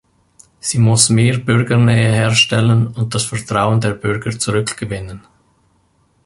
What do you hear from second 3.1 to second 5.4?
das Vertrauen der Bürger zurückgewinnen.